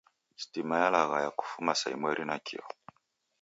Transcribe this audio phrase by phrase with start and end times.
[0.41, 2.63] Stima yalaghaya kufuma saa imweri nakio